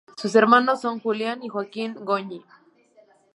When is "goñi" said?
1.93-2.43